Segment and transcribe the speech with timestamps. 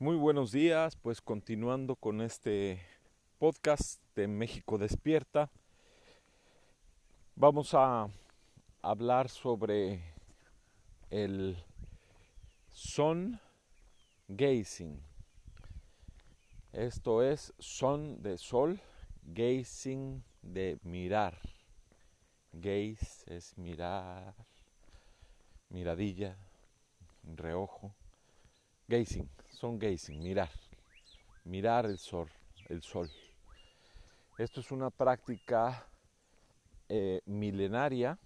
[0.00, 2.80] Muy buenos días, pues continuando con este
[3.40, 5.50] podcast de México Despierta,
[7.34, 8.08] vamos a
[8.80, 10.00] hablar sobre
[11.10, 11.56] el
[12.70, 13.40] son
[14.28, 15.02] gazing.
[16.72, 18.78] Esto es son de sol,
[19.24, 21.36] gazing de mirar.
[22.52, 24.32] Gaze es mirar,
[25.70, 26.36] miradilla,
[27.24, 27.92] reojo.
[28.90, 30.48] Gazing son gazing, mirar,
[31.44, 32.30] mirar el sol,
[32.70, 33.10] el sol.
[34.38, 35.86] Esto es una práctica
[36.88, 38.18] eh, milenaria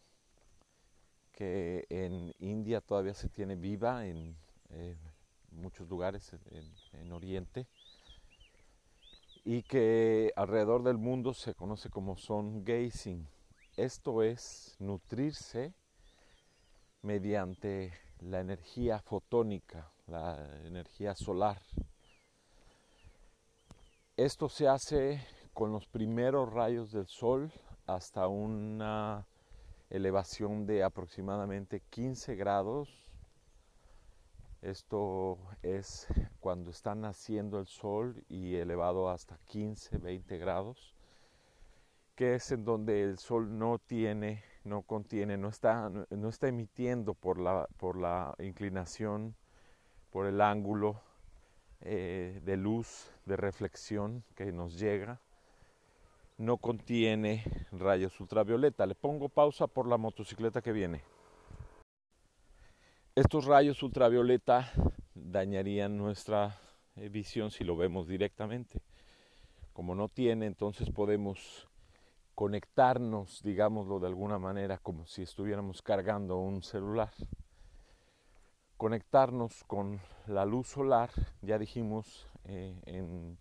[1.33, 4.37] que en India todavía se tiene viva en
[4.71, 4.97] eh,
[5.51, 7.67] muchos lugares en, en, Oriente
[9.45, 13.27] y que alrededor del mundo se conoce como son gazing.
[13.77, 15.75] Esto es nutrirse
[17.03, 17.93] mediante
[18.25, 21.61] la energía fotónica, la energía solar.
[24.17, 27.53] Esto se hace con los primeros rayos del sol
[27.87, 29.27] hasta una
[29.91, 32.89] elevación de aproximadamente 15 grados.
[34.63, 36.07] Esto es
[36.41, 40.95] cuando está naciendo el sol y elevado hasta 15, 20 grados,
[42.15, 47.15] que es en donde el sol no tiene, no contiene, no está, no está emitiendo
[47.15, 49.35] por la, por la inclinación
[50.13, 51.01] por el ángulo
[51.81, 55.21] eh, de luz, de reflexión que nos llega.
[56.37, 58.87] No contiene rayos ultravioleta.
[58.87, 61.03] Le pongo pausa por la motocicleta que viene.
[63.15, 64.71] Estos rayos ultravioleta
[65.15, 66.59] dañarían nuestra
[66.97, 68.83] eh, visión si lo vemos directamente.
[69.73, 71.69] Como no tiene, entonces podemos
[72.43, 77.13] conectarnos, digámoslo de alguna manera, como si estuviéramos cargando un celular.
[78.77, 83.39] Conectarnos con la luz solar, ya dijimos eh, en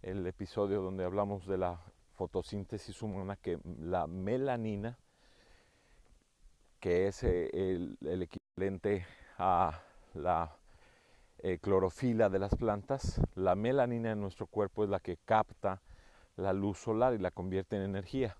[0.00, 1.80] el episodio donde hablamos de la
[2.14, 4.98] fotosíntesis humana que la melanina,
[6.80, 9.04] que es eh, el, equivalente
[9.36, 9.82] a
[10.14, 10.56] la
[11.40, 15.82] eh, clorofila de las plantas, la melanina en nuestro cuerpo es la que capta
[16.36, 18.36] la luz solar y la convierte en energía.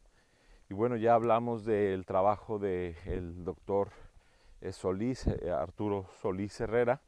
[0.68, 3.90] Y bueno, ya hablamos del trabajo del doctor
[4.70, 7.00] Solís, eh, Arturo Solís Herrera,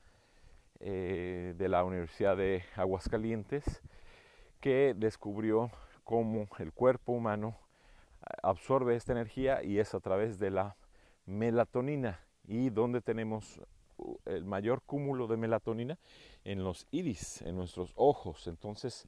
[0.80, 3.82] eh, de la Universidad de Aguascalientes,
[4.60, 5.70] que descubrió
[6.02, 7.56] cómo el cuerpo humano
[8.42, 10.76] absorbe esta energía y es a través de la
[11.26, 13.60] melatonina y donde tenemos
[14.24, 15.98] el mayor cúmulo de melatonina
[16.44, 18.46] en los iris, en nuestros ojos.
[18.46, 19.06] Entonces,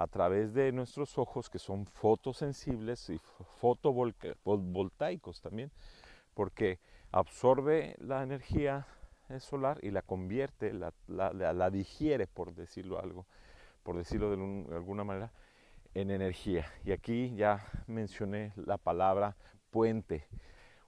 [0.00, 3.20] a través de nuestros ojos que son fotosensibles y
[3.58, 5.70] fotovoltaicos también,
[6.32, 6.78] porque
[7.12, 8.86] absorbe la energía
[9.40, 13.26] solar y la convierte, la, la, digiere, por decirlo algo,
[13.82, 15.32] por decirlo de, alguna manera,
[15.92, 16.64] en energía.
[16.82, 19.36] Y aquí ya mencioné la palabra
[19.70, 20.26] puente,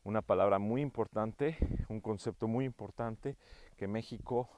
[0.05, 1.59] una palabra muy importante,
[1.91, 3.37] un concepto muy importante
[3.77, 4.49] que México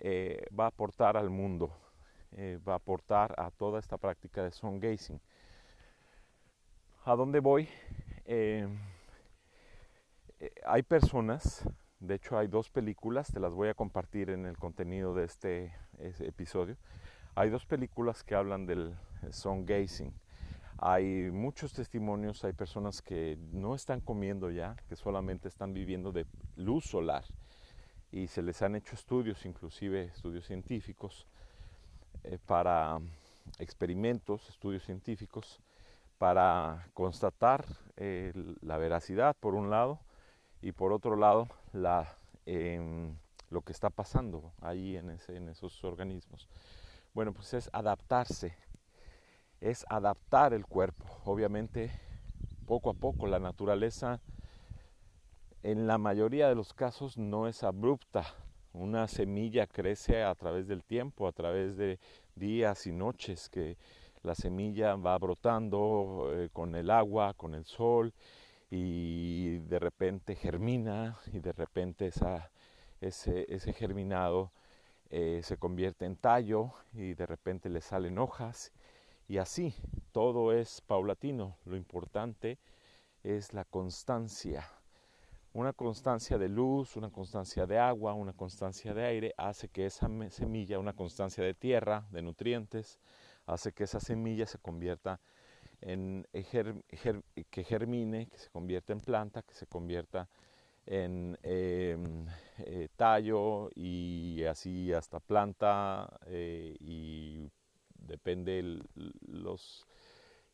[0.00, 1.76] eh, va a aportar al mundo,
[2.32, 5.20] eh, va a aportar a toda esta práctica de sun gazing.
[7.04, 7.68] ¿A dónde voy?
[8.26, 8.68] Eh,
[10.40, 11.66] eh, hay personas,
[12.00, 15.74] de hecho hay dos películas, te las voy a compartir en el contenido de este,
[15.98, 16.76] episodio.
[17.34, 18.94] Hay dos películas que hablan del
[19.30, 20.12] sun gazing.
[20.76, 26.26] Hay muchos testimonios, hay personas que no están comiendo ya, que solamente están viviendo de
[26.56, 27.24] luz solar
[28.10, 31.26] y se les han hecho estudios, inclusive estudios científicos,
[32.24, 32.98] eh, para
[33.58, 35.60] experimentos, estudios científicos,
[36.18, 37.64] para constatar
[37.96, 40.00] eh, la veracidad, por un lado,
[40.60, 43.16] y por otro lado la, em,
[43.50, 46.48] lo que está pasando ahí en, esos organismos.
[47.14, 48.54] Bueno, pues es adaptarse,
[49.60, 51.04] es adaptar el cuerpo.
[51.24, 51.90] Obviamente,
[52.66, 54.20] poco a poco la naturaleza
[55.62, 58.24] en la mayoría de los casos no es abrupta.
[58.78, 61.98] Una semilla crece a través del tiempo, a través de
[62.36, 63.76] días y noches que
[64.22, 68.14] la semilla va brotando eh, con el agua, con el sol
[68.70, 72.12] y de repente germina y de repente
[73.00, 74.52] ese, ese germinado
[75.10, 78.72] eh, se convierte en tallo y de repente le salen hojas
[79.26, 79.74] y así
[80.12, 81.56] todo es paulatino.
[81.64, 82.58] Lo importante
[83.24, 84.77] es la constancia.
[85.54, 90.08] Una constancia de luz, una constancia de agua, una constancia de aire hace que esa
[90.30, 92.98] semilla, una constancia de tierra, de nutrientes,
[93.46, 95.20] hace que esa semilla se convierta
[95.80, 100.28] en que germine, que se convierta en planta, que se convierta
[100.84, 102.26] en em,
[102.58, 107.50] eh, tallo y así hasta planta eh, y
[107.94, 108.80] depende
[109.26, 109.86] los,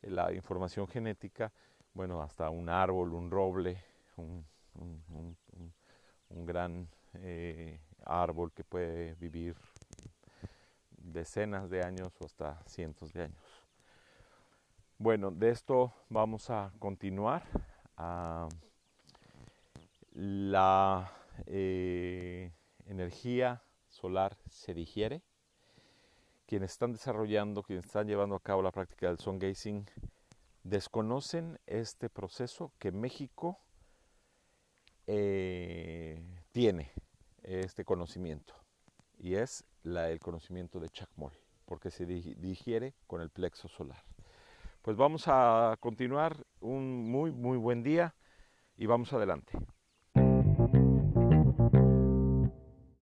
[0.03, 1.53] la información genética,
[1.95, 3.77] bueno, hasta un árbol, un roble,
[4.17, 4.45] un,
[6.29, 9.57] gran eh, árbol que puede vivir
[10.91, 13.65] decenas de años o hasta cientos de años.
[14.99, 17.45] Bueno, de esto vamos a continuar.
[20.13, 21.13] la
[21.47, 22.53] eh,
[22.87, 25.23] energía solar se digiere.
[26.47, 29.87] Quienes están desarrollando, quienes están llevando a cabo la práctica del sun gazing,
[30.63, 33.59] desconocen este proceso que México
[35.07, 36.23] eh,
[36.53, 36.93] tiene,
[37.43, 38.55] este conocimiento,
[39.19, 41.33] y es la, el conocimiento de Chacmol,
[41.67, 44.03] porque se digiere con el plexo solar.
[44.83, 48.15] Pues vamos a continuar un muy, muy buen día
[48.77, 49.59] y vamos adelante.